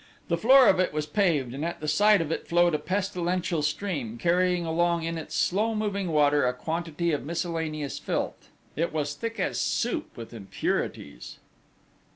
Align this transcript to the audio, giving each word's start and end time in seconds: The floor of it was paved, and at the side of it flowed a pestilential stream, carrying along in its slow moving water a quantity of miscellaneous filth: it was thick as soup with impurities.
The 0.29 0.37
floor 0.39 0.67
of 0.67 0.79
it 0.79 0.93
was 0.93 1.05
paved, 1.05 1.53
and 1.53 1.63
at 1.63 1.79
the 1.79 1.87
side 1.87 2.21
of 2.21 2.31
it 2.31 2.47
flowed 2.47 2.73
a 2.73 2.79
pestilential 2.79 3.61
stream, 3.61 4.17
carrying 4.17 4.65
along 4.65 5.03
in 5.03 5.15
its 5.15 5.35
slow 5.35 5.75
moving 5.75 6.11
water 6.11 6.43
a 6.47 6.55
quantity 6.55 7.11
of 7.11 7.23
miscellaneous 7.23 7.99
filth: 7.99 8.49
it 8.75 8.91
was 8.91 9.13
thick 9.13 9.39
as 9.39 9.59
soup 9.59 10.17
with 10.17 10.33
impurities. 10.33 11.37